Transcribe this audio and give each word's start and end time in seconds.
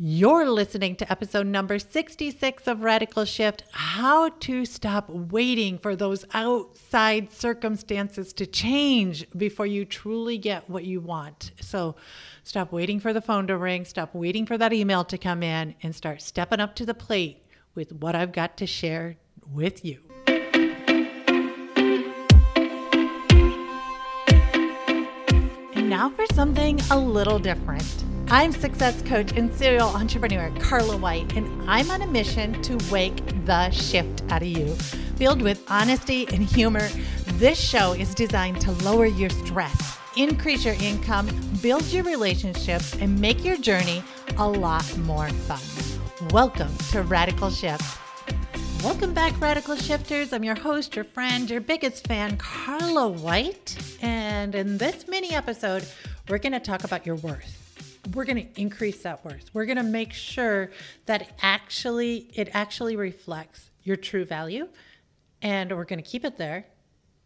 You're 0.00 0.48
listening 0.48 0.94
to 0.96 1.10
episode 1.10 1.48
number 1.48 1.80
66 1.80 2.68
of 2.68 2.84
Radical 2.84 3.24
Shift 3.24 3.64
How 3.72 4.28
to 4.28 4.64
Stop 4.64 5.10
Waiting 5.10 5.76
for 5.76 5.96
Those 5.96 6.24
Outside 6.32 7.32
Circumstances 7.32 8.32
to 8.34 8.46
Change 8.46 9.28
Before 9.36 9.66
You 9.66 9.84
Truly 9.84 10.38
Get 10.38 10.70
What 10.70 10.84
You 10.84 11.00
Want. 11.00 11.50
So, 11.60 11.96
stop 12.44 12.70
waiting 12.70 13.00
for 13.00 13.12
the 13.12 13.20
phone 13.20 13.48
to 13.48 13.56
ring, 13.56 13.84
stop 13.84 14.14
waiting 14.14 14.46
for 14.46 14.56
that 14.56 14.72
email 14.72 15.02
to 15.02 15.18
come 15.18 15.42
in, 15.42 15.74
and 15.82 15.92
start 15.96 16.22
stepping 16.22 16.60
up 16.60 16.76
to 16.76 16.86
the 16.86 16.94
plate 16.94 17.42
with 17.74 17.92
what 17.92 18.14
I've 18.14 18.30
got 18.30 18.56
to 18.58 18.68
share 18.68 19.16
with 19.52 19.84
you. 19.84 19.98
And 25.74 25.90
now 25.90 26.10
for 26.10 26.24
something 26.34 26.78
a 26.88 26.96
little 26.96 27.40
different. 27.40 27.97
I'm 28.30 28.52
success 28.52 29.00
coach 29.00 29.32
and 29.32 29.50
serial 29.54 29.88
entrepreneur 29.88 30.50
Carla 30.60 30.98
White, 30.98 31.34
and 31.34 31.48
I'm 31.62 31.90
on 31.90 32.02
a 32.02 32.06
mission 32.06 32.60
to 32.60 32.76
wake 32.92 33.16
the 33.46 33.70
shift 33.70 34.22
out 34.28 34.42
of 34.42 34.48
you. 34.48 34.74
Filled 35.16 35.40
with 35.40 35.64
honesty 35.70 36.28
and 36.28 36.42
humor, 36.42 36.86
this 37.36 37.58
show 37.58 37.94
is 37.94 38.14
designed 38.14 38.60
to 38.60 38.72
lower 38.84 39.06
your 39.06 39.30
stress, 39.30 39.96
increase 40.14 40.62
your 40.62 40.74
income, 40.74 41.30
build 41.62 41.84
your 41.84 42.04
relationships, 42.04 42.94
and 42.96 43.18
make 43.18 43.42
your 43.42 43.56
journey 43.56 44.04
a 44.36 44.46
lot 44.46 44.84
more 44.98 45.30
fun. 45.30 46.28
Welcome 46.28 46.76
to 46.92 47.04
Radical 47.04 47.48
Shift. 47.48 47.98
Welcome 48.84 49.14
back, 49.14 49.40
Radical 49.40 49.74
Shifters. 49.74 50.34
I'm 50.34 50.44
your 50.44 50.54
host, 50.54 50.94
your 50.94 51.06
friend, 51.06 51.48
your 51.48 51.62
biggest 51.62 52.06
fan, 52.06 52.36
Carla 52.36 53.08
White. 53.08 53.78
And 54.02 54.54
in 54.54 54.76
this 54.76 55.08
mini 55.08 55.34
episode, 55.34 55.86
we're 56.28 56.36
going 56.36 56.52
to 56.52 56.60
talk 56.60 56.84
about 56.84 57.06
your 57.06 57.16
worth 57.16 57.67
we're 58.14 58.24
going 58.24 58.36
to 58.36 58.60
increase 58.60 59.02
that 59.02 59.24
worth. 59.24 59.50
We're 59.52 59.66
going 59.66 59.76
to 59.76 59.82
make 59.82 60.12
sure 60.12 60.70
that 61.06 61.30
actually 61.42 62.30
it 62.34 62.48
actually 62.52 62.96
reflects 62.96 63.70
your 63.82 63.96
true 63.96 64.24
value 64.24 64.68
and 65.42 65.74
we're 65.76 65.84
going 65.84 66.02
to 66.02 66.08
keep 66.08 66.24
it 66.24 66.36
there 66.36 66.66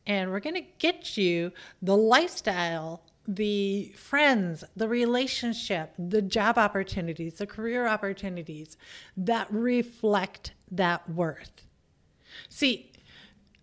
and 0.06 0.30
we're 0.30 0.40
going 0.40 0.56
to 0.56 0.66
get 0.78 1.16
you 1.16 1.52
the 1.80 1.96
lifestyle, 1.96 3.02
the 3.26 3.92
friends, 3.96 4.64
the 4.76 4.88
relationship, 4.88 5.92
the 5.98 6.22
job 6.22 6.58
opportunities, 6.58 7.34
the 7.34 7.46
career 7.46 7.86
opportunities 7.86 8.76
that 9.16 9.46
reflect 9.50 10.52
that 10.70 11.08
worth. 11.08 11.66
See, 12.48 12.90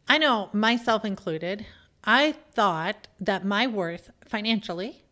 I 0.07 0.17
know 0.17 0.49
myself 0.53 1.03
included, 1.03 1.65
I 2.03 2.31
thought 2.53 3.07
that 3.19 3.45
my 3.45 3.67
worth 3.67 4.09
financially 4.25 5.03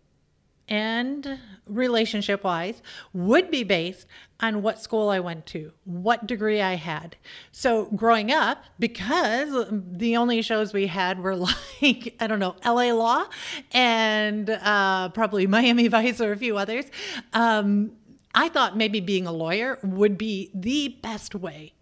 and 0.68 1.40
relationship 1.66 2.44
wise 2.44 2.82
would 3.14 3.50
be 3.52 3.64
based 3.64 4.08
on 4.40 4.62
what 4.62 4.80
school 4.80 5.10
I 5.10 5.20
went 5.20 5.46
to, 5.48 5.72
what 5.86 6.28
degree 6.28 6.62
I 6.62 6.76
had. 6.76 7.16
So 7.52 7.86
growing 7.96 8.32
up, 8.32 8.64
because 8.80 9.68
the 9.72 10.18
only 10.18 10.42
shows 10.42 10.74
we 10.74 10.88
had 10.88 11.20
were 11.20 11.36
like, 11.82 12.16
I 12.20 12.28
don't 12.28 12.40
know, 12.40 12.56
LA 12.66 12.92
Law 12.92 13.26
and 13.72 14.50
uh, 14.50 15.10
probably 15.10 15.48
Miami 15.48 15.88
Vice 15.90 16.22
or 16.22 16.32
a 16.32 16.38
few 16.38 16.58
others, 16.58 16.86
um, 17.34 17.92
I 18.36 18.50
thought 18.50 18.78
maybe 18.78 19.00
being 19.00 19.26
a 19.26 19.32
lawyer 19.32 19.80
would 19.82 20.18
be 20.18 20.52
the 20.54 20.90
best 21.02 21.34
way 21.34 21.74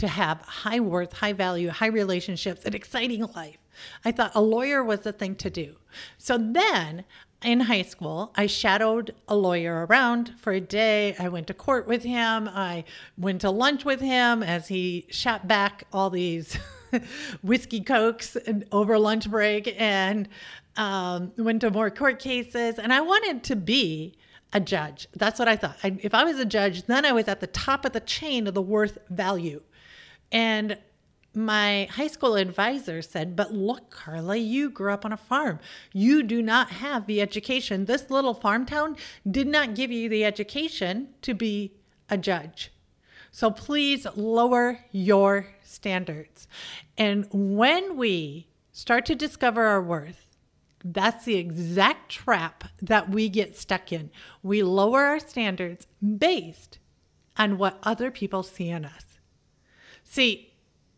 to 0.00 0.08
have 0.08 0.40
high 0.40 0.80
worth, 0.80 1.12
high 1.12 1.34
value, 1.34 1.68
high 1.68 1.86
relationships, 1.86 2.64
an 2.64 2.74
exciting 2.74 3.26
life. 3.36 3.58
I 4.02 4.12
thought 4.12 4.32
a 4.34 4.40
lawyer 4.40 4.82
was 4.82 5.00
the 5.00 5.12
thing 5.12 5.34
to 5.36 5.50
do. 5.50 5.76
So 6.16 6.38
then 6.38 7.04
in 7.42 7.60
high 7.60 7.82
school, 7.82 8.32
I 8.34 8.46
shadowed 8.46 9.14
a 9.28 9.36
lawyer 9.36 9.86
around 9.86 10.34
for 10.38 10.52
a 10.52 10.60
day. 10.60 11.14
I 11.18 11.28
went 11.28 11.48
to 11.48 11.54
court 11.54 11.86
with 11.86 12.02
him. 12.02 12.48
I 12.48 12.84
went 13.18 13.42
to 13.42 13.50
lunch 13.50 13.84
with 13.84 14.00
him 14.00 14.42
as 14.42 14.68
he 14.68 15.06
shot 15.10 15.46
back 15.46 15.84
all 15.92 16.08
these 16.08 16.58
whiskey 17.42 17.82
cokes 17.82 18.38
over 18.72 18.98
lunch 18.98 19.30
break 19.30 19.74
and 19.78 20.28
um, 20.76 21.32
went 21.36 21.60
to 21.60 21.70
more 21.70 21.90
court 21.90 22.20
cases. 22.20 22.78
And 22.78 22.90
I 22.90 23.02
wanted 23.02 23.44
to 23.44 23.56
be 23.56 24.14
a 24.52 24.60
judge. 24.60 25.08
That's 25.14 25.38
what 25.38 25.48
I 25.48 25.56
thought. 25.56 25.76
I, 25.84 25.96
if 26.02 26.14
I 26.14 26.24
was 26.24 26.38
a 26.38 26.46
judge, 26.46 26.86
then 26.86 27.04
I 27.04 27.12
was 27.12 27.28
at 27.28 27.40
the 27.40 27.46
top 27.46 27.84
of 27.84 27.92
the 27.92 28.00
chain 28.00 28.46
of 28.46 28.54
the 28.54 28.62
worth 28.62 28.98
value. 29.10 29.62
And 30.32 30.78
my 31.34 31.88
high 31.92 32.08
school 32.08 32.34
advisor 32.34 33.02
said, 33.02 33.36
But 33.36 33.52
look, 33.52 33.90
Carla, 33.90 34.36
you 34.36 34.70
grew 34.70 34.92
up 34.92 35.04
on 35.04 35.12
a 35.12 35.16
farm. 35.16 35.60
You 35.92 36.22
do 36.22 36.42
not 36.42 36.70
have 36.70 37.06
the 37.06 37.20
education. 37.20 37.84
This 37.84 38.10
little 38.10 38.34
farm 38.34 38.66
town 38.66 38.96
did 39.30 39.46
not 39.46 39.74
give 39.74 39.92
you 39.92 40.08
the 40.08 40.24
education 40.24 41.08
to 41.22 41.34
be 41.34 41.74
a 42.08 42.18
judge. 42.18 42.72
So 43.30 43.50
please 43.50 44.06
lower 44.16 44.80
your 44.90 45.46
standards. 45.62 46.48
And 46.98 47.28
when 47.32 47.96
we 47.96 48.48
start 48.72 49.06
to 49.06 49.14
discover 49.14 49.64
our 49.64 49.80
worth, 49.82 50.26
that's 50.84 51.24
the 51.24 51.36
exact 51.36 52.10
trap 52.10 52.64
that 52.82 53.10
we 53.10 53.28
get 53.28 53.56
stuck 53.56 53.92
in. 53.92 54.10
We 54.42 54.62
lower 54.62 55.04
our 55.04 55.20
standards 55.20 55.86
based 56.18 56.78
on 57.36 57.58
what 57.58 57.78
other 57.82 58.10
people 58.10 58.42
see 58.42 58.68
in 58.68 58.84
us. 58.84 59.09
See, 60.10 60.52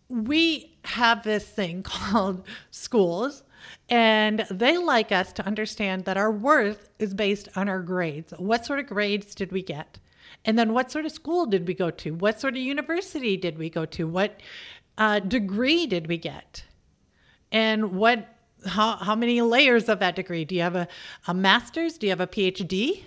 we 0.09 0.79
have 0.85 1.23
this 1.23 1.45
thing 1.45 1.83
called 1.83 2.47
schools, 2.71 3.43
and 3.91 4.47
they 4.51 4.79
like 4.79 5.13
us 5.13 5.35
to 5.35 5.47
understand 5.47 6.07
that 6.07 6.17
our 6.17 6.33
worth 6.33 6.89
is 6.99 7.13
based 7.13 7.51
on 7.55 7.69
our 7.69 7.83
grades. 7.83 8.33
What 8.39 8.65
sort 8.65 8.79
of 8.79 8.87
grades 8.87 9.35
did 9.35 9.53
we 9.53 9.63
get? 9.63 9.99
And 10.47 10.59
then 10.59 10.73
what 10.73 10.91
sort 10.91 11.05
of 11.05 11.13
school 11.13 11.45
did 11.45 11.69
we 11.69 11.75
go 11.75 11.91
to? 11.91 12.15
What 12.15 12.41
sort 12.41 12.55
of 12.55 12.63
university 12.63 13.37
did 13.37 13.59
we 13.59 13.69
go 13.69 13.85
to? 13.85 14.09
What 14.09 14.41
uh, 14.97 15.21
degree 15.21 15.87
did 15.87 16.07
we 16.07 16.17
get? 16.17 16.65
And 17.53 17.93
what 17.93 18.35
how, 18.67 18.97
how 18.97 19.15
many 19.15 19.43
layers 19.43 19.91
of 19.91 19.99
that 19.99 20.17
degree? 20.17 20.47
Do 20.47 20.55
you 20.55 20.63
have 20.63 20.77
a, 20.77 20.89
a 21.27 21.35
master's? 21.35 21.99
Do 21.99 22.07
you 22.07 22.13
have 22.13 22.21
a 22.21 22.27
PhD? 22.27 23.05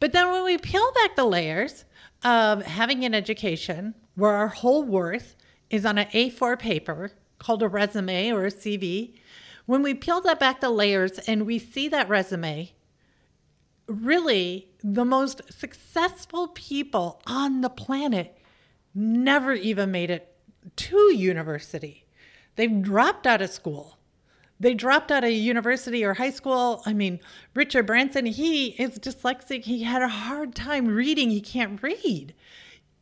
But 0.00 0.10
then 0.10 0.32
when 0.32 0.42
we 0.42 0.58
peel 0.58 0.90
back 0.94 1.14
the 1.14 1.26
layers 1.26 1.84
of 2.24 2.62
having 2.62 3.04
an 3.04 3.14
education 3.14 3.94
where 4.14 4.32
our 4.32 4.48
whole 4.48 4.82
worth 4.82 5.36
is 5.70 5.84
on 5.84 5.98
an 5.98 6.06
A4 6.08 6.58
paper 6.58 7.12
called 7.38 7.62
a 7.62 7.68
resume 7.68 8.30
or 8.30 8.46
a 8.46 8.50
CV. 8.50 9.14
When 9.66 9.82
we 9.82 9.94
peel 9.94 10.20
that 10.22 10.40
back 10.40 10.60
the 10.60 10.70
layers 10.70 11.18
and 11.20 11.46
we 11.46 11.58
see 11.58 11.88
that 11.88 12.08
resume, 12.08 12.72
really 13.86 14.68
the 14.82 15.04
most 15.04 15.42
successful 15.52 16.48
people 16.48 17.20
on 17.26 17.60
the 17.60 17.70
planet 17.70 18.38
never 18.94 19.52
even 19.52 19.90
made 19.90 20.10
it 20.10 20.36
to 20.76 20.96
university. 21.14 22.06
They've 22.56 22.82
dropped 22.82 23.26
out 23.26 23.42
of 23.42 23.50
school. 23.50 23.98
They 24.60 24.74
dropped 24.74 25.10
out 25.10 25.24
of 25.24 25.30
university 25.30 26.04
or 26.04 26.14
high 26.14 26.30
school. 26.30 26.82
I 26.86 26.92
mean, 26.92 27.18
Richard 27.54 27.86
Branson, 27.86 28.26
he 28.26 28.68
is 28.80 28.98
dyslexic. 28.98 29.64
He 29.64 29.82
had 29.82 30.02
a 30.02 30.08
hard 30.08 30.54
time 30.54 30.86
reading. 30.86 31.30
He 31.30 31.40
can't 31.40 31.82
read. 31.82 32.34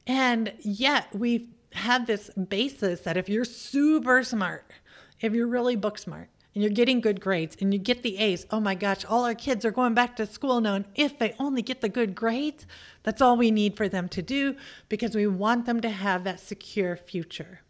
And 0.07 0.53
yet 0.61 1.15
we 1.15 1.51
have 1.73 2.07
this 2.07 2.31
basis 2.31 3.01
that 3.01 3.17
if 3.17 3.29
you're 3.29 3.45
super 3.45 4.23
smart, 4.23 4.73
if 5.21 5.33
you're 5.33 5.47
really 5.47 5.77
book 5.77 5.99
smart, 5.99 6.29
and 6.55 6.63
you're 6.63 6.71
getting 6.71 7.01
good 7.01 7.21
grades 7.21 7.57
and 7.61 7.73
you 7.73 7.79
get 7.79 8.03
the 8.03 8.19
A's, 8.19 8.47
oh 8.51 8.61
my 8.61 8.75
gosh, 8.75 9.05
all 9.05 9.25
our 9.25 9.35
kids 9.35 9.65
are 9.65 9.71
going 9.71 9.95
back 9.95 10.17
to 10.17 10.27
school 10.27 10.61
now. 10.61 10.75
And 10.75 10.85
if 10.95 11.19
they 11.19 11.35
only 11.39 11.63
get 11.63 11.81
the 11.81 11.89
good 11.89 12.15
grades, 12.15 12.67
that's 13.03 13.23
all 13.23 13.37
we 13.37 13.51
need 13.51 13.77
for 13.77 13.89
them 13.89 14.09
to 14.11 14.23
do 14.23 14.57
because 14.89 15.15
we 15.15 15.27
want 15.27 15.65
them 15.65 15.81
to 15.81 15.89
have 15.89 16.25
that 16.25 16.41
secure 16.41 16.97
future. 16.97 17.61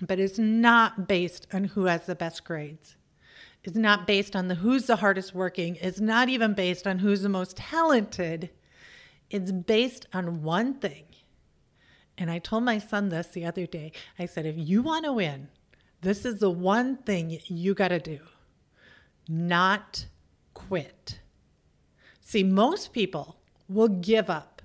But 0.00 0.20
it's 0.20 0.38
not 0.38 1.08
based 1.08 1.46
on 1.52 1.64
who 1.64 1.86
has 1.86 2.06
the 2.06 2.14
best 2.14 2.44
grades. 2.44 2.96
It's 3.64 3.76
not 3.76 4.06
based 4.06 4.36
on 4.36 4.48
the 4.48 4.54
who's 4.56 4.86
the 4.86 4.96
hardest 4.96 5.34
working. 5.34 5.76
It's 5.76 6.00
not 6.00 6.28
even 6.28 6.54
based 6.54 6.86
on 6.86 6.98
who's 6.98 7.22
the 7.22 7.28
most 7.28 7.56
talented. 7.56 8.50
It's 9.30 9.50
based 9.50 10.06
on 10.12 10.42
one 10.42 10.74
thing 10.74 11.04
and 12.18 12.30
I 12.30 12.38
told 12.38 12.64
my 12.64 12.78
son 12.78 13.08
this 13.08 13.28
the 13.28 13.44
other 13.44 13.66
day. 13.66 13.92
I 14.18 14.26
said, 14.26 14.44
if 14.44 14.56
you 14.56 14.82
want 14.82 15.04
to 15.04 15.12
win, 15.12 15.48
this 16.02 16.24
is 16.24 16.40
the 16.40 16.50
one 16.50 16.96
thing 16.96 17.38
you 17.46 17.74
got 17.74 17.88
to 17.88 17.98
do 17.98 18.18
not 19.30 20.06
quit. 20.54 21.20
See, 22.22 22.42
most 22.42 22.94
people 22.94 23.36
will 23.68 23.88
give 23.88 24.30
up. 24.30 24.62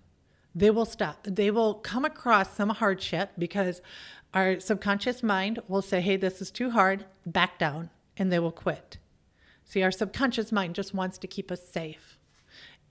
They 0.56 0.70
will 0.70 0.86
stop. 0.86 1.20
They 1.26 1.52
will 1.52 1.74
come 1.74 2.06
across 2.06 2.56
some 2.56 2.70
hardship 2.70 3.32
because 3.38 3.82
our 4.34 4.62
subconscious 4.62 5.22
mind 5.22 5.60
will 5.68 5.82
say, 5.82 6.00
hey, 6.00 6.16
this 6.16 6.42
is 6.42 6.50
too 6.50 6.70
hard, 6.70 7.06
back 7.26 7.60
down, 7.60 7.90
and 8.16 8.32
they 8.32 8.40
will 8.40 8.52
quit. 8.52 8.98
See, 9.66 9.84
our 9.84 9.92
subconscious 9.92 10.52
mind 10.52 10.76
just 10.76 10.94
wants 10.94 11.18
to 11.18 11.28
keep 11.28 11.52
us 11.52 11.68
safe 11.68 12.13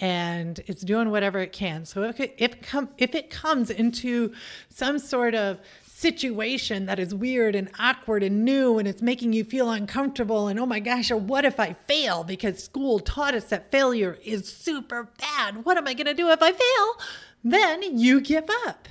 and 0.02 0.60
it's 0.66 0.82
doing 0.82 1.10
whatever 1.10 1.38
it 1.38 1.52
can. 1.52 1.84
So 1.84 2.02
if 2.02 2.18
it, 2.18 2.34
if, 2.36 2.60
com- 2.60 2.88
if 2.98 3.14
it 3.14 3.30
comes 3.30 3.70
into 3.70 4.34
some 4.68 4.98
sort 4.98 5.36
of 5.36 5.60
situation 5.84 6.86
that 6.86 6.98
is 6.98 7.14
weird 7.14 7.54
and 7.54 7.70
awkward 7.78 8.24
and 8.24 8.44
new 8.44 8.78
and 8.78 8.88
it's 8.88 9.00
making 9.00 9.32
you 9.32 9.44
feel 9.44 9.70
uncomfortable 9.70 10.48
and 10.48 10.58
oh 10.58 10.66
my 10.66 10.80
gosh, 10.80 11.12
what 11.12 11.44
if 11.44 11.60
I 11.60 11.74
fail? 11.74 12.24
Because 12.24 12.64
school 12.64 12.98
taught 12.98 13.34
us 13.34 13.44
that 13.44 13.70
failure 13.70 14.18
is 14.24 14.52
super 14.52 15.08
bad. 15.18 15.64
What 15.64 15.76
am 15.76 15.86
I 15.86 15.94
going 15.94 16.06
to 16.06 16.14
do 16.14 16.30
if 16.30 16.42
I 16.42 16.50
fail? 16.50 17.06
Then 17.44 17.96
you 17.96 18.20
give 18.20 18.50
up. 18.66 18.88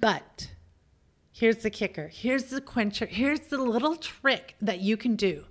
But 0.00 0.50
here's 1.30 1.58
the 1.58 1.70
kicker 1.70 2.08
here's 2.08 2.46
the 2.46 2.60
quencher, 2.60 3.06
here's 3.06 3.40
the 3.40 3.58
little 3.58 3.94
trick 3.94 4.56
that 4.60 4.80
you 4.80 4.96
can 4.96 5.14
do 5.14 5.44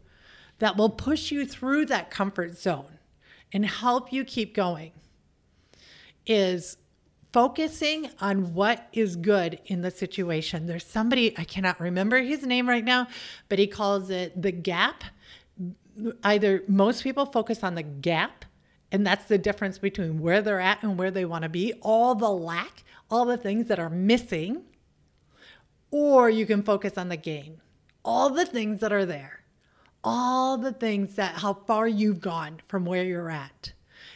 that 0.59 0.75
will 0.75 0.89
push 0.89 1.31
you 1.31 1.45
through 1.45 1.85
that 1.85 2.11
comfort 2.11 2.57
zone 2.57 2.99
and 3.53 3.65
help 3.65 4.11
you 4.11 4.25
keep 4.25 4.55
going 4.55 4.91
is 6.25 6.77
focusing 7.31 8.09
on 8.19 8.53
what 8.53 8.87
is 8.93 9.15
good 9.15 9.59
in 9.65 9.81
the 9.81 9.91
situation. 9.91 10.65
There's 10.67 10.85
somebody, 10.85 11.37
I 11.37 11.43
cannot 11.43 11.79
remember 11.79 12.21
his 12.21 12.45
name 12.45 12.67
right 12.67 12.83
now, 12.83 13.07
but 13.49 13.59
he 13.59 13.67
calls 13.67 14.09
it 14.09 14.39
the 14.39 14.51
gap. 14.51 15.03
Either 16.23 16.63
most 16.67 17.03
people 17.03 17.25
focus 17.25 17.63
on 17.63 17.75
the 17.75 17.83
gap, 17.83 18.45
and 18.91 19.05
that's 19.05 19.25
the 19.25 19.37
difference 19.37 19.79
between 19.79 20.19
where 20.19 20.41
they're 20.41 20.59
at 20.59 20.83
and 20.83 20.97
where 20.97 21.11
they 21.11 21.25
want 21.25 21.43
to 21.43 21.49
be, 21.49 21.73
all 21.81 22.15
the 22.15 22.29
lack, 22.29 22.83
all 23.09 23.25
the 23.25 23.37
things 23.37 23.67
that 23.67 23.79
are 23.79 23.89
missing, 23.89 24.63
or 25.91 26.29
you 26.29 26.45
can 26.45 26.63
focus 26.63 26.97
on 26.97 27.09
the 27.09 27.17
gain, 27.17 27.61
all 28.05 28.29
the 28.29 28.45
things 28.45 28.79
that 28.79 28.91
are 28.91 29.05
there, 29.05 29.42
all 30.03 30.57
the 30.57 30.73
things 30.73 31.15
that 31.15 31.35
how 31.35 31.53
far 31.53 31.87
you've 31.87 32.19
gone 32.19 32.59
from 32.67 32.85
where 32.85 33.03
you're 33.03 33.29
at. 33.29 33.73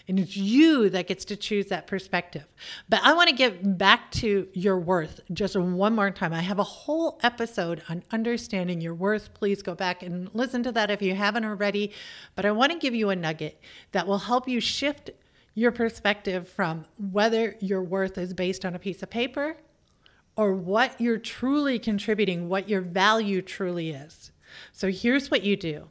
And 0.09 0.19
it's 0.19 0.37
you 0.37 0.89
that 0.89 1.07
gets 1.07 1.25
to 1.25 1.35
choose 1.35 1.65
that 1.67 1.85
perspective. 1.85 2.45
But 2.87 3.01
I 3.03 3.13
want 3.13 3.29
to 3.29 3.35
get 3.35 3.77
back 3.77 4.09
to 4.11 4.47
your 4.53 4.79
worth 4.79 5.19
just 5.33 5.57
one 5.57 5.95
more 5.95 6.11
time. 6.11 6.33
I 6.33 6.41
have 6.41 6.59
a 6.59 6.63
whole 6.63 7.19
episode 7.23 7.81
on 7.89 8.03
understanding 8.11 8.79
your 8.79 8.93
worth. 8.93 9.33
Please 9.33 9.61
go 9.61 9.75
back 9.75 10.03
and 10.03 10.29
listen 10.33 10.63
to 10.63 10.71
that 10.71 10.91
if 10.91 11.01
you 11.01 11.13
haven't 11.13 11.43
already. 11.43 11.91
But 12.35 12.45
I 12.45 12.51
want 12.51 12.71
to 12.71 12.77
give 12.77 12.95
you 12.95 13.09
a 13.09 13.17
nugget 13.17 13.59
that 13.91 14.07
will 14.07 14.19
help 14.19 14.47
you 14.47 14.61
shift 14.61 15.09
your 15.55 15.71
perspective 15.71 16.47
from 16.47 16.85
whether 17.11 17.55
your 17.59 17.81
worth 17.81 18.17
is 18.17 18.33
based 18.33 18.63
on 18.63 18.75
a 18.75 18.79
piece 18.79 19.03
of 19.03 19.09
paper 19.09 19.57
or 20.37 20.53
what 20.53 21.01
you're 21.01 21.17
truly 21.17 21.79
contributing, 21.79 22.47
what 22.47 22.69
your 22.69 22.81
value 22.81 23.41
truly 23.41 23.89
is. 23.89 24.31
So 24.71 24.91
here's 24.91 25.31
what 25.31 25.43
you 25.43 25.55
do 25.55 25.89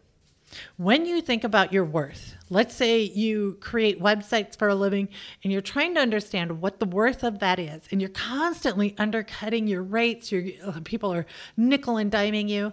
when 0.76 1.06
you 1.06 1.20
think 1.20 1.44
about 1.44 1.72
your 1.72 1.84
worth, 1.84 2.36
let's 2.50 2.74
say 2.74 3.00
you 3.00 3.56
create 3.60 4.00
websites 4.00 4.56
for 4.56 4.68
a 4.68 4.74
living 4.74 5.08
and 5.42 5.52
you're 5.52 5.60
trying 5.60 5.94
to 5.94 6.00
understand 6.00 6.60
what 6.60 6.78
the 6.78 6.86
worth 6.86 7.24
of 7.24 7.40
that 7.40 7.58
is, 7.58 7.82
and 7.90 8.00
you're 8.00 8.10
constantly 8.10 8.94
undercutting 8.98 9.66
your 9.66 9.82
rates, 9.82 10.30
your 10.30 10.44
people 10.84 11.12
are 11.12 11.26
nickel 11.56 11.96
and 11.96 12.12
diming 12.12 12.48
you. 12.48 12.72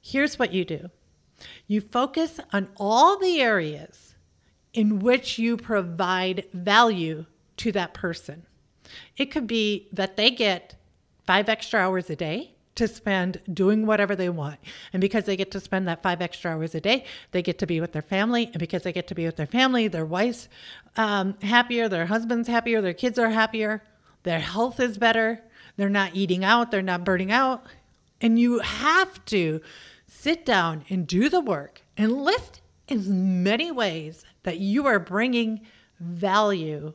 Here's 0.00 0.38
what 0.38 0.52
you 0.52 0.64
do 0.64 0.90
you 1.66 1.80
focus 1.80 2.38
on 2.52 2.68
all 2.76 3.18
the 3.18 3.40
areas 3.40 4.14
in 4.74 5.00
which 5.00 5.38
you 5.38 5.56
provide 5.56 6.46
value 6.52 7.26
to 7.56 7.72
that 7.72 7.94
person. 7.94 8.46
It 9.16 9.26
could 9.26 9.46
be 9.46 9.88
that 9.92 10.16
they 10.16 10.30
get 10.30 10.76
five 11.26 11.48
extra 11.48 11.80
hours 11.80 12.10
a 12.10 12.16
day 12.16 12.54
to 12.74 12.88
spend 12.88 13.40
doing 13.52 13.86
whatever 13.86 14.16
they 14.16 14.28
want. 14.28 14.58
And 14.92 15.00
because 15.00 15.24
they 15.24 15.36
get 15.36 15.50
to 15.52 15.60
spend 15.60 15.86
that 15.88 16.02
five 16.02 16.22
extra 16.22 16.52
hours 16.52 16.74
a 16.74 16.80
day, 16.80 17.04
they 17.32 17.42
get 17.42 17.58
to 17.58 17.66
be 17.66 17.80
with 17.80 17.92
their 17.92 18.02
family. 18.02 18.46
And 18.46 18.58
because 18.58 18.82
they 18.82 18.92
get 18.92 19.06
to 19.08 19.14
be 19.14 19.26
with 19.26 19.36
their 19.36 19.46
family, 19.46 19.88
their 19.88 20.06
wife's 20.06 20.48
um, 20.96 21.36
happier, 21.42 21.88
their 21.88 22.06
husband's 22.06 22.48
happier, 22.48 22.80
their 22.80 22.94
kids 22.94 23.18
are 23.18 23.30
happier, 23.30 23.82
their 24.22 24.40
health 24.40 24.80
is 24.80 24.98
better, 24.98 25.42
they're 25.76 25.88
not 25.88 26.14
eating 26.14 26.44
out, 26.44 26.70
they're 26.70 26.82
not 26.82 27.04
burning 27.04 27.32
out. 27.32 27.64
And 28.20 28.38
you 28.38 28.60
have 28.60 29.24
to 29.26 29.60
sit 30.06 30.46
down 30.46 30.84
and 30.88 31.06
do 31.06 31.28
the 31.28 31.40
work 31.40 31.82
and 31.96 32.22
list 32.22 32.60
as 32.88 33.08
many 33.08 33.70
ways 33.70 34.24
that 34.44 34.58
you 34.58 34.86
are 34.86 34.98
bringing 34.98 35.60
value 35.98 36.92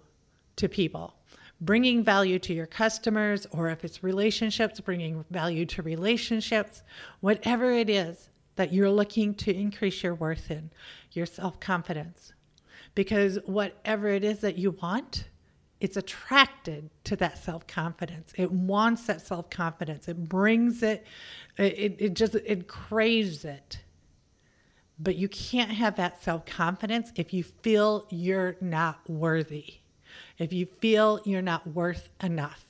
to 0.55 0.69
people 0.69 1.16
bringing 1.59 2.03
value 2.03 2.39
to 2.39 2.53
your 2.53 2.67
customers, 2.67 3.47
or 3.51 3.69
if 3.69 3.83
it's 3.83 4.03
relationships, 4.03 4.79
bringing 4.79 5.25
value 5.31 5.65
to 5.65 5.81
relationships, 5.81 6.83
whatever 7.19 7.71
it 7.71 7.89
is 7.89 8.29
that 8.55 8.73
you're 8.73 8.91
looking 8.91 9.33
to 9.35 9.53
increase 9.55 10.03
your 10.03 10.15
worth 10.15 10.51
in, 10.51 10.69
your 11.11 11.25
self 11.25 11.59
confidence. 11.59 12.33
Because 12.95 13.37
whatever 13.45 14.07
it 14.07 14.23
is 14.23 14.39
that 14.39 14.57
you 14.57 14.71
want, 14.71 15.25
it's 15.79 15.97
attracted 15.97 16.89
to 17.03 17.15
that 17.17 17.37
self 17.37 17.65
confidence. 17.67 18.33
It 18.35 18.51
wants 18.51 19.05
that 19.07 19.21
self 19.21 19.49
confidence. 19.49 20.07
It 20.07 20.27
brings 20.29 20.83
it, 20.83 21.05
it, 21.57 21.95
it 21.99 22.13
just, 22.13 22.35
it 22.35 22.67
craves 22.67 23.45
it. 23.45 23.79
But 24.99 25.15
you 25.15 25.29
can't 25.29 25.71
have 25.71 25.95
that 25.97 26.23
self 26.23 26.45
confidence 26.45 27.11
if 27.15 27.33
you 27.33 27.43
feel 27.43 28.07
you're 28.09 28.57
not 28.61 29.07
worthy 29.07 29.81
if 30.39 30.53
you 30.53 30.65
feel 30.65 31.21
you're 31.25 31.41
not 31.41 31.67
worth 31.67 32.09
enough. 32.21 32.65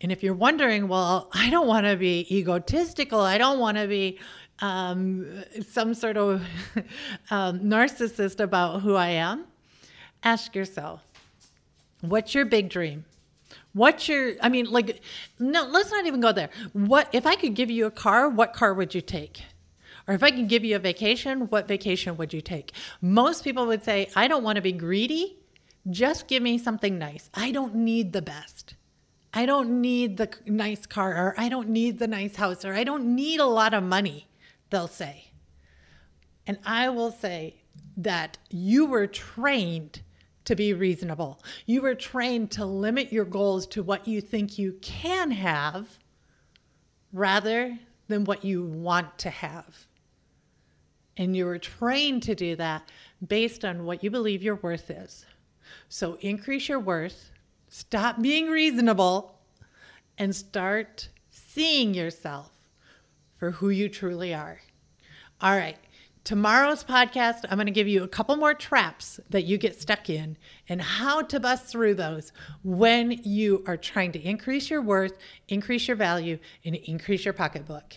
And 0.00 0.12
if 0.12 0.22
you're 0.22 0.34
wondering, 0.34 0.88
well, 0.88 1.30
I 1.32 1.48
don't 1.50 1.66
want 1.66 1.86
to 1.86 1.96
be 1.96 2.26
egotistical, 2.30 3.20
I 3.20 3.38
don't 3.38 3.58
want 3.58 3.78
to 3.78 3.86
be 3.86 4.18
um, 4.60 5.44
some 5.68 5.94
sort 5.94 6.16
of 6.16 6.42
um, 7.30 7.60
narcissist 7.60 8.40
about 8.40 8.82
who 8.82 8.94
I 8.94 9.08
am, 9.08 9.46
ask 10.22 10.54
yourself, 10.54 11.00
what's 12.00 12.34
your 12.34 12.44
big 12.44 12.68
dream? 12.68 13.04
What's 13.72 14.08
your, 14.08 14.34
I 14.40 14.48
mean, 14.48 14.66
like, 14.66 15.00
no, 15.38 15.64
let's 15.64 15.90
not 15.90 16.06
even 16.06 16.20
go 16.20 16.32
there. 16.32 16.50
What, 16.74 17.08
if 17.12 17.26
I 17.26 17.36
could 17.36 17.54
give 17.54 17.70
you 17.70 17.86
a 17.86 17.90
car, 17.90 18.28
what 18.28 18.52
car 18.52 18.74
would 18.74 18.94
you 18.94 19.00
take? 19.00 19.42
Or 20.06 20.14
if 20.14 20.22
I 20.22 20.30
could 20.30 20.48
give 20.48 20.64
you 20.64 20.76
a 20.76 20.78
vacation, 20.78 21.48
what 21.48 21.68
vacation 21.68 22.16
would 22.16 22.32
you 22.32 22.40
take? 22.40 22.72
Most 23.00 23.44
people 23.44 23.66
would 23.66 23.84
say, 23.84 24.10
I 24.14 24.28
don't 24.28 24.42
want 24.42 24.56
to 24.56 24.62
be 24.62 24.72
greedy. 24.72 25.36
Just 25.90 26.28
give 26.28 26.42
me 26.42 26.58
something 26.58 26.98
nice. 26.98 27.28
I 27.34 27.50
don't 27.50 27.74
need 27.74 28.12
the 28.12 28.22
best. 28.22 28.74
I 29.34 29.46
don't 29.46 29.80
need 29.80 30.16
the 30.18 30.30
nice 30.46 30.86
car, 30.86 31.12
or 31.12 31.34
I 31.38 31.48
don't 31.48 31.70
need 31.70 31.98
the 31.98 32.06
nice 32.06 32.36
house, 32.36 32.64
or 32.64 32.74
I 32.74 32.84
don't 32.84 33.14
need 33.14 33.40
a 33.40 33.46
lot 33.46 33.74
of 33.74 33.82
money, 33.82 34.28
they'll 34.70 34.88
say. 34.88 35.32
And 36.46 36.58
I 36.64 36.90
will 36.90 37.10
say 37.10 37.56
that 37.96 38.38
you 38.50 38.86
were 38.86 39.06
trained 39.06 40.02
to 40.44 40.54
be 40.54 40.74
reasonable. 40.74 41.40
You 41.66 41.82
were 41.82 41.94
trained 41.94 42.50
to 42.52 42.64
limit 42.64 43.12
your 43.12 43.24
goals 43.24 43.66
to 43.68 43.82
what 43.82 44.06
you 44.06 44.20
think 44.20 44.58
you 44.58 44.76
can 44.82 45.30
have 45.30 45.98
rather 47.12 47.78
than 48.08 48.24
what 48.24 48.44
you 48.44 48.64
want 48.64 49.18
to 49.18 49.30
have. 49.30 49.86
And 51.16 51.36
you 51.36 51.46
were 51.46 51.58
trained 51.58 52.24
to 52.24 52.34
do 52.34 52.56
that 52.56 52.88
based 53.26 53.64
on 53.64 53.84
what 53.84 54.02
you 54.02 54.10
believe 54.10 54.42
your 54.42 54.56
worth 54.56 54.90
is. 54.90 55.24
So 55.88 56.18
increase 56.20 56.68
your 56.68 56.80
worth, 56.80 57.30
stop 57.68 58.20
being 58.20 58.48
reasonable, 58.48 59.38
and 60.18 60.34
start 60.34 61.08
seeing 61.30 61.94
yourself 61.94 62.50
for 63.36 63.52
who 63.52 63.70
you 63.70 63.88
truly 63.88 64.34
are. 64.34 64.60
All 65.40 65.56
right. 65.56 65.76
Tomorrow's 66.24 66.84
podcast, 66.84 67.44
I'm 67.50 67.56
going 67.56 67.66
to 67.66 67.72
give 67.72 67.88
you 67.88 68.04
a 68.04 68.08
couple 68.08 68.36
more 68.36 68.54
traps 68.54 69.18
that 69.30 69.42
you 69.42 69.58
get 69.58 69.80
stuck 69.80 70.08
in 70.08 70.36
and 70.68 70.80
how 70.80 71.22
to 71.22 71.40
bust 71.40 71.66
through 71.66 71.94
those 71.94 72.32
when 72.62 73.10
you 73.24 73.64
are 73.66 73.76
trying 73.76 74.12
to 74.12 74.20
increase 74.20 74.70
your 74.70 74.82
worth, 74.82 75.18
increase 75.48 75.88
your 75.88 75.96
value, 75.96 76.38
and 76.64 76.76
increase 76.76 77.24
your 77.24 77.34
pocketbook. 77.34 77.96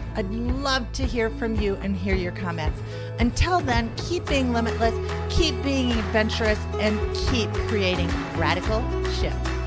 I'd 0.15 0.29
love 0.31 0.91
to 0.93 1.03
hear 1.03 1.29
from 1.29 1.55
you 1.59 1.75
and 1.75 1.95
hear 1.95 2.15
your 2.15 2.31
comments. 2.33 2.81
Until 3.19 3.59
then, 3.59 3.91
keep 3.95 4.25
being 4.25 4.51
limitless, 4.51 4.95
keep 5.29 5.61
being 5.63 5.91
adventurous, 5.91 6.59
and 6.79 6.99
keep 7.27 7.51
creating 7.67 8.09
radical 8.37 8.81
shifts. 9.13 9.60